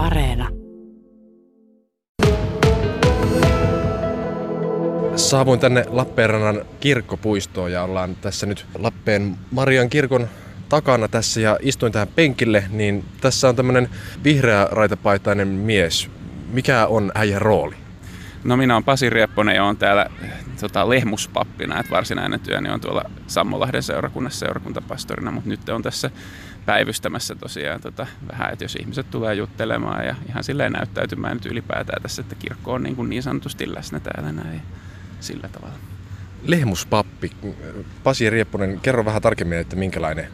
[0.00, 0.48] Areena.
[5.16, 10.28] Saavuin tänne Lappeenrannan kirkkopuistoon ja ollaan tässä nyt Lappeen Marian kirkon
[10.68, 13.88] takana tässä ja istuin tähän penkille, niin tässä on tämmöinen
[14.24, 16.10] vihreä raitapaitainen mies.
[16.52, 17.76] Mikä on äijän rooli?
[18.44, 20.06] No minä olen Pasi Riepponen ja olen täällä
[20.60, 26.10] tota, lehmuspappina, että varsinainen työni on tuolla Sammolahden seurakunnassa seurakuntapastorina, mutta nyt on tässä
[26.66, 32.02] päivystämässä tosiaan tota, vähän, että jos ihmiset tulee juttelemaan ja ihan silleen näyttäytymään nyt ylipäätään
[32.02, 34.62] tässä, että kirkko on niin, kuin niin sanotusti läsnä täällä näin
[35.20, 35.74] sillä tavalla.
[36.42, 37.32] Lehmuspappi.
[38.02, 40.28] Pasi Riepponen, kerro vähän tarkemmin, että minkälainen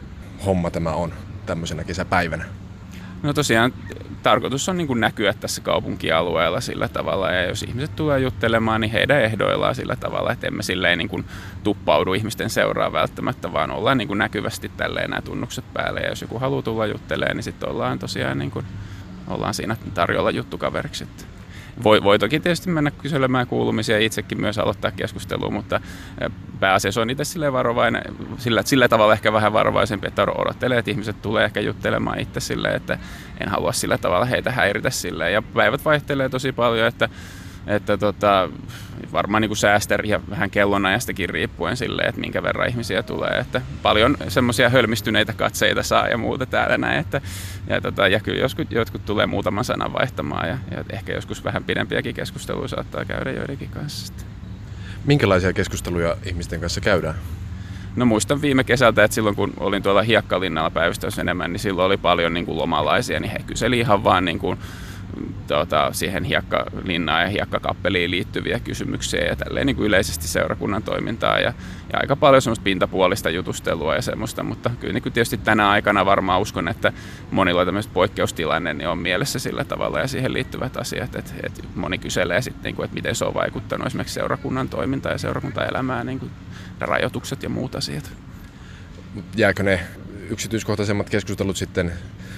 [0.45, 1.13] homma tämä on
[1.45, 2.45] tämmöisenä kesäpäivänä.
[3.23, 3.73] No tosiaan
[4.23, 8.91] tarkoitus on niin kuin näkyä tässä kaupunkialueella sillä tavalla ja jos ihmiset tulee juttelemaan, niin
[8.91, 11.25] heidän ehdoillaan sillä tavalla, että emme silleen niin kuin
[11.63, 16.21] tuppaudu ihmisten seuraa välttämättä, vaan ollaan niin kuin näkyvästi tälleen nämä tunnukset päälle ja jos
[16.21, 18.65] joku haluaa tulla juttelemaan, niin sitten ollaan tosiaan niin kuin,
[19.27, 21.03] ollaan siinä tarjolla juttukaveriksi.
[21.03, 21.36] Että
[21.83, 25.81] voi, voi toki tietysti mennä kyselemään kuulumisia ja itsekin myös aloittaa keskustelua, mutta
[26.59, 28.01] pääasiassa on itse sille varovainen,
[28.37, 32.75] sillä, sillä tavalla ehkä vähän varovaisempi, että odottelee, että ihmiset tulee ehkä juttelemaan itse silleen,
[32.75, 32.99] että
[33.41, 35.33] en halua sillä tavalla heitä häiritä silleen.
[35.33, 37.09] Ja päivät vaihtelee tosi paljon, että
[37.67, 38.49] että tota,
[39.11, 43.39] varmaan niin säästä ja vähän kellonajastakin riippuen sille, että minkä verran ihmisiä tulee.
[43.39, 46.99] Että paljon semmoisia hölmistyneitä katseita saa ja muuta täällä näin.
[46.99, 47.21] Että,
[47.67, 51.63] ja, tota, ja kyllä joskus, jotkut tulee muutaman sanan vaihtamaan ja, ja ehkä joskus vähän
[51.63, 54.13] pidempiäkin keskusteluja saattaa käydä joidenkin kanssa.
[55.05, 57.15] Minkälaisia keskusteluja ihmisten kanssa käydään?
[57.95, 61.97] No muistan viime kesältä, että silloin kun olin tuolla Hiekkalinnalla päivystässä enemmän, niin silloin oli
[61.97, 64.57] paljon niin kuin lomalaisia, niin he kyseli ihan vaan niin kuin
[65.47, 71.53] tuota, siihen hiekkalinnaan ja hiekkakappeliin liittyviä kysymyksiä ja tälleen niin kuin yleisesti seurakunnan toimintaa ja,
[71.93, 76.05] ja aika paljon semmoista pintapuolista jutustelua ja semmoista, mutta kyllä niin kuin tietysti tänä aikana
[76.05, 76.93] varmaan uskon, että
[77.31, 81.97] monilla tämmöistä poikkeustilanne niin on mielessä sillä tavalla ja siihen liittyvät asiat, että, että moni
[81.97, 86.19] kyselee sitten, niin kuin, että miten se on vaikuttanut esimerkiksi seurakunnan toimintaan ja seurakuntaelämään, niin
[86.19, 86.31] kuin
[86.79, 88.11] rajoitukset ja muut asiat.
[89.35, 89.79] Jääkö ne
[90.29, 91.93] yksityiskohtaisemmat keskustelut sitten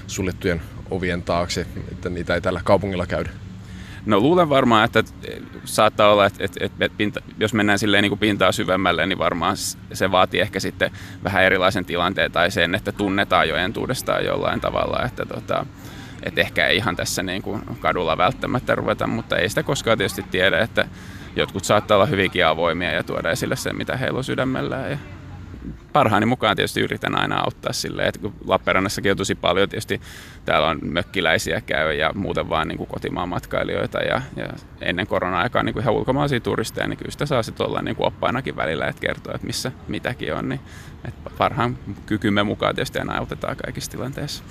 [0.08, 0.62] suljettujen
[0.92, 3.30] ovien taakse, että niitä ei tällä kaupungilla käydä?
[4.06, 5.04] No luulen varmaan, että
[5.66, 9.58] saattaa olla, että, että, että pinta, jos mennään silleen niin kuin pintaa syvemmälle, niin varmaan
[9.94, 10.92] se vaatii ehkä sitten
[11.24, 15.66] vähän erilaisen tilanteen tai sen, että tunnetaan jo entuudestaan jollain tavalla, että tota,
[16.24, 20.24] että ehkä ei ihan tässä niin kuin kadulla välttämättä ruveta, mutta ei sitä koskaan tietysti
[20.32, 20.88] tiedä, että
[21.36, 24.92] jotkut saattaa olla hyvinkin avoimia ja tuoda esille sen, mitä heillä on sydämellään.
[24.92, 24.98] Ja
[25.94, 30.02] parhaani mukaan tietysti yritän aina auttaa silleen, että kun Lappeenrannassakin on tosi paljon tietysti,
[30.46, 34.48] täällä on mökkiläisiä käy ja muuten vaan niin kuin kotimaan matkailijoita ja, ja
[34.82, 38.08] ennen korona-aikaa niin kuin ihan ulkomaalaisia turisteja, niin kyllä sitä saa sitten olla niin kuin
[38.08, 40.62] oppainakin välillä, että kertoo, että missä mitäkin on, niin
[41.06, 44.44] että parhaan kykymme mukaan tietysti aina autetaan kaikissa tilanteissa.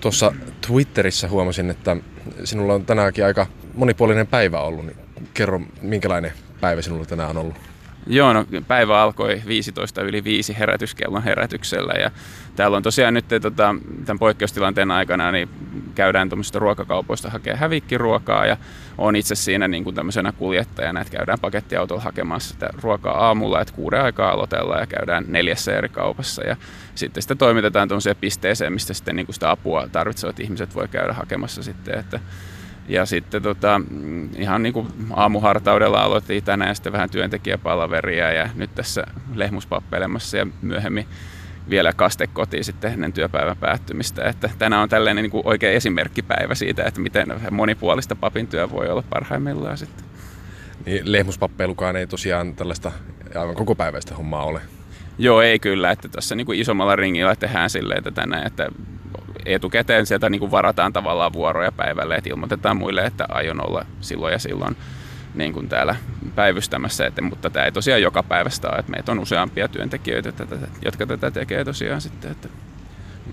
[0.00, 0.32] Tuossa
[0.66, 1.96] Twitterissä huomasin, että
[2.44, 4.96] sinulla on tänäänkin aika monipuolinen päivä ollut, niin
[5.34, 7.73] kerro minkälainen päivä sinulla tänään on ollut?
[8.06, 12.10] Joo, no päivä alkoi 15 yli 5 herätyskellon herätyksellä ja
[12.56, 15.48] täällä on tosiaan nyt tota, tämän poikkeustilanteen aikana niin
[15.94, 18.56] käydään tuommoisista ruokakaupoista hakea hävikkiruokaa ja
[18.98, 23.74] on itse siinä niin kuin tämmöisenä kuljettajana, että käydään pakettiautolla hakemassa sitä ruokaa aamulla, että
[23.74, 26.56] kuuden aikaa aloitellaan ja käydään neljässä eri kaupassa ja
[26.94, 31.12] sitten sitä toimitetaan tuommoiseen pisteeseen, mistä sitten niin kuin sitä apua tarvitsevat ihmiset voi käydä
[31.12, 32.20] hakemassa sitten, että
[32.88, 33.80] ja sitten tota,
[34.36, 40.46] ihan niin kuin aamuhartaudella aloitettiin tänään ja sitten vähän työntekijäpalaveria ja nyt tässä lehmuspappeilemassa ja
[40.62, 41.06] myöhemmin
[41.70, 44.24] vielä kaste kotiin sitten ennen työpäivän päättymistä.
[44.24, 48.88] Että tänään on tällainen niin kuin oikea esimerkkipäivä siitä, että miten monipuolista papin työ voi
[48.88, 50.04] olla parhaimmillaan sitten.
[50.86, 52.92] Niin lehmuspappeilukaan ei tosiaan tällaista
[53.34, 54.60] aivan koko päiväistä hommaa ole.
[55.18, 55.90] Joo, ei kyllä.
[55.90, 58.68] Että tuossa niin kuin isommalla ringillä tehdään silleen, että tänään, että
[59.46, 64.32] etukäteen sieltä niin kuin varataan tavallaan vuoroja päivälle, että ilmoitetaan muille, että aion olla silloin
[64.32, 64.76] ja silloin
[65.34, 65.96] niin kuin täällä
[66.34, 70.56] päivystämässä, että, mutta tämä ei tosiaan joka päivästä ole, että meitä on useampia työntekijöitä, tätä,
[70.84, 72.30] jotka tätä tekee tosiaan sitten.
[72.30, 72.48] Että...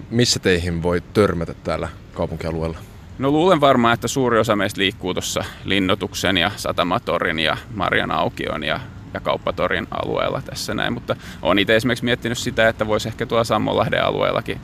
[0.10, 2.78] Missä teihin voi törmätä täällä kaupunkialueella?
[3.20, 8.64] No luulen varmaan, että suuri osa meistä liikkuu tuossa Linnotuksen ja Satamatorin ja Marjan Aukion
[8.64, 8.80] ja,
[9.14, 13.44] ja Kauppatorin alueella tässä näin, mutta olen itse esimerkiksi miettinyt sitä, että voisi ehkä tuolla
[13.44, 14.62] Sammonlahden alueellakin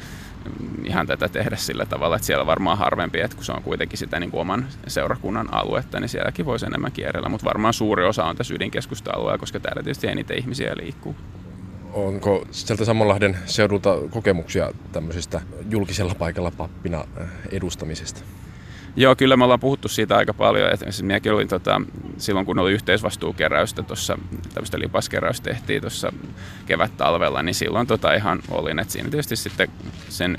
[0.84, 4.20] ihan tätä tehdä sillä tavalla, että siellä varmaan harvempi, että kun se on kuitenkin sitä
[4.20, 8.36] niin kuin oman seurakunnan aluetta, niin sielläkin voisi enemmän kierrellä, mutta varmaan suuri osa on
[8.36, 11.16] tässä ydinkeskusta-alueella, koska täällä tietysti eniten ihmisiä liikkuu.
[11.94, 17.06] Onko sieltä Samonlahden seudulta kokemuksia tämmöisestä julkisella paikalla pappina
[17.52, 18.22] edustamisesta?
[18.96, 20.74] Joo, kyllä me ollaan puhuttu siitä aika paljon.
[20.74, 21.82] Että minäkin olin tota,
[22.18, 24.18] silloin, kun oli yhteisvastuukeräystä, tuossa
[24.58, 26.14] tämmöistä lipaskeräystä tehtiin tuossa
[26.66, 28.80] kevät-talvella, niin silloin tota ihan olin.
[28.80, 29.68] Että siinä tietysti sitten
[30.10, 30.38] sen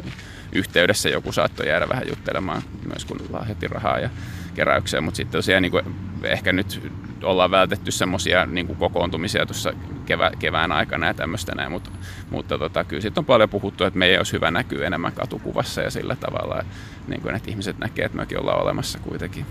[0.52, 4.10] yhteydessä joku saattoi jäädä vähän juttelemaan myös kun lahjoitti rahaa ja
[4.54, 5.84] keräykseen, mutta sitten tosiaan niin kuin
[6.22, 6.92] ehkä nyt
[7.22, 9.72] ollaan vältetty semmoisia niin kokoontumisia tuossa
[10.06, 11.90] kevä, kevään aikana ja tämmöistä näin, mutta,
[12.30, 15.90] mutta tota, kyllä sitten on paljon puhuttu, että meidän olisi hyvä näkyä enemmän katukuvassa ja
[15.90, 16.64] sillä tavalla,
[17.08, 19.46] niin kuin, että ihmiset näkee, että mekin ollaan olemassa kuitenkin.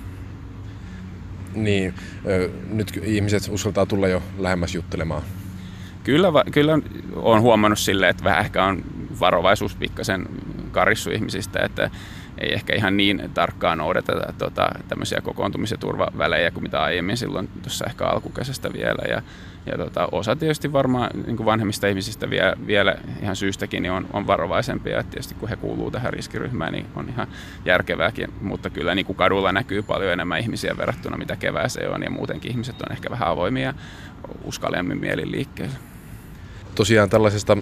[1.54, 1.94] Niin,
[2.70, 5.22] nyt ihmiset uskaltaa tulla jo lähemmäs juttelemaan.
[6.04, 6.80] Kyllä, kyllä
[7.16, 8.84] on huomannut silleen, että vähän ehkä on
[9.20, 10.26] varovaisuus pikkasen
[10.72, 11.92] karissu ihmisistä, että
[12.42, 17.48] ei ehkä ihan niin tarkkaan noudateta tota, tämmöisiä kokoontumis- ja turvavälejä kuin mitä aiemmin silloin
[17.48, 19.04] tuossa ehkä alkukesästä vielä.
[19.10, 19.22] Ja,
[19.66, 24.28] ja tota, osa tietysti varmaan niin vanhemmista ihmisistä vielä, vielä ihan syystäkin niin on, on
[24.28, 25.00] varovaisempia.
[25.00, 27.28] Et tietysti kun he kuuluu tähän riskiryhmään, niin on ihan
[27.66, 28.34] järkevääkin.
[28.42, 32.04] Mutta kyllä niin kuin kadulla näkyy paljon enemmän ihmisiä verrattuna mitä kevääseen on.
[32.04, 33.74] Ja muutenkin ihmiset on ehkä vähän avoimia
[34.44, 35.76] uskallemmin mielin liikkeelle.
[36.76, 37.58] Tosiaan tällaisesta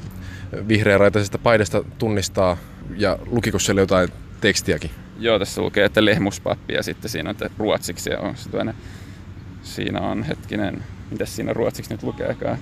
[0.67, 2.57] vihreäraitaisesta paidasta tunnistaa
[2.97, 4.09] ja lukiko siellä jotain
[4.47, 4.91] tekstiäkin?
[5.19, 8.49] Joo, tässä lukee, että lehmuspappi ja sitten siinä on ruotsiksi ja on se
[9.63, 12.57] siinä on hetkinen, mitä siinä ruotsiksi nyt lukeekaan?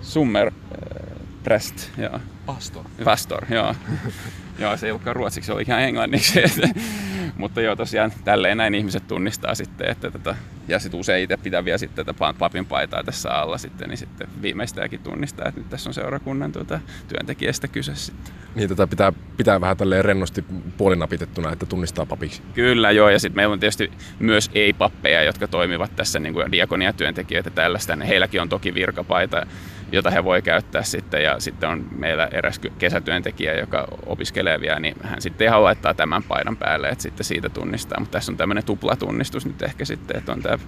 [0.00, 2.20] Summer äh, Prest, joo.
[2.46, 2.84] Pastor.
[3.04, 3.74] Pastor, joo.
[4.58, 6.42] joo, se ei ollutkaan ruotsiksi, se oli ihan englanniksi.
[7.36, 10.36] Mutta joo, tosiaan tälleen näin ihmiset tunnistaa sitten, että tätä,
[10.68, 14.28] ja sitten usein itse pitää vielä sitten tätä papin paitaa tässä alla sitten, niin sitten
[14.42, 18.34] viimeistäänkin tunnistaa, että nyt tässä on seurakunnan tuota, työntekijästä kyse sitten.
[18.54, 20.44] Niin tätä pitää pitää vähän tälleen rennosti
[20.76, 22.42] puolinapitettuna, että tunnistaa papiksi.
[22.54, 27.50] Kyllä joo, ja sitten meillä on tietysti myös ei-pappeja, jotka toimivat tässä niin kuin diakoniatyöntekijöitä
[27.50, 29.46] tällaista, heilläkin on toki virkapaita,
[29.92, 31.22] jota he voi käyttää sitten.
[31.22, 36.22] Ja sitten on meillä eräs kesätyöntekijä, joka opiskelee vielä, niin hän sitten ihan laittaa tämän
[36.22, 38.00] paidan päälle, että sitten siitä tunnistaa.
[38.00, 40.58] Mutta tässä on tämmöinen tuplatunnistus nyt ehkä sitten, että on tämä,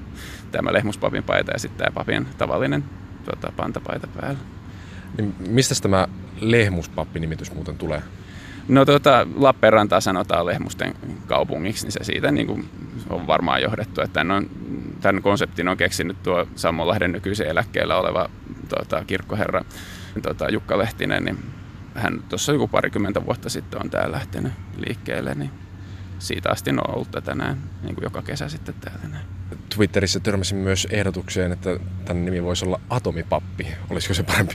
[0.53, 2.85] tämä lehmuspapin paita ja sitten tämä papin tavallinen
[3.25, 4.39] tota, pantapaita päällä.
[5.17, 6.09] Niin mistä tämä
[6.41, 8.03] lehmuspappi-nimitys muuten tulee?
[8.69, 10.95] No tota, Lappeenrantaa sanotaan lehmusten
[11.27, 12.69] kaupungiksi, niin se siitä niin kuin
[13.11, 14.01] on varmaan johdettu.
[14.01, 14.51] Että tämän, on,
[15.01, 18.31] tämän konseptin on keksinyt tuo Sammonlahden nykyisen eläkkeellä oleva
[18.69, 19.65] tota, kirkkoherra
[20.23, 21.39] tota, Jukka Lehtinen, niin
[21.99, 24.53] hän tuossa joku parikymmentä vuotta sitten on täällä lähtenyt
[24.87, 25.51] liikkeelle, niin
[26.19, 29.27] siitä asti on ollut tänään niin kuin joka kesä sitten täällä näin.
[29.75, 31.71] Twitterissä törmäsin myös ehdotukseen, että
[32.05, 33.67] tämän nimi voisi olla Atomipappi.
[33.91, 34.55] Olisiko se parempi?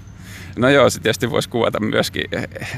[0.57, 2.23] No joo, se tietysti voisi kuvata myöskin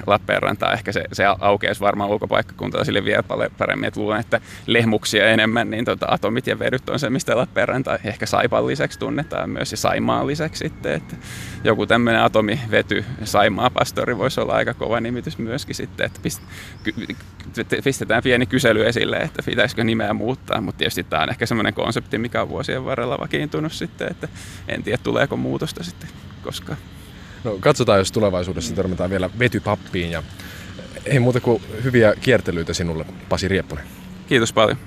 [0.07, 0.73] Lappeenrantaa.
[0.73, 3.87] Ehkä se, se aukeaisi varmaan ulkopaikkakuntalaisille vielä paljon paremmin.
[3.87, 8.25] Et luulen, että lehmuksia enemmän, niin tota, atomit ja vedyt on se, mistä Lappeenranta ehkä
[8.25, 10.93] Saipan lisäksi tunnetaan myös ja Saimaan lisäksi sitten.
[10.93, 11.15] Että
[11.63, 16.05] joku tämmöinen atomivety Saimaa pastori voisi olla aika kova nimitys myöskin sitten.
[16.05, 16.41] Että pist,
[17.83, 22.17] pistetään pieni kysely esille, että pitäisikö nimeä muuttaa, mutta tietysti tämä on ehkä semmoinen konsepti,
[22.17, 24.27] mikä on vuosien varrella vakiintunut sitten, että
[24.67, 26.09] en tiedä tuleeko muutosta sitten
[26.43, 26.77] koskaan.
[27.45, 30.23] No katsotaan, jos tulevaisuudessa törmätään vielä vetypappiin ja
[31.05, 33.85] ei muuta kuin hyviä kiertelyitä sinulle, Pasi Riepponen.
[34.27, 34.77] Kiitos paljon.